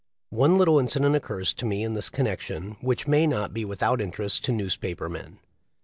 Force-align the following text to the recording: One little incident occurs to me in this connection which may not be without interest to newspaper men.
One 0.31 0.57
little 0.57 0.79
incident 0.79 1.15
occurs 1.15 1.53
to 1.53 1.63
me 1.67 1.83
in 1.83 1.93
this 1.93 2.09
connection 2.09 2.75
which 2.81 3.05
may 3.07 3.27
not 3.27 3.53
be 3.53 3.63
without 3.63 4.01
interest 4.01 4.43
to 4.45 4.51
newspaper 4.51 5.07
men. 5.09 5.37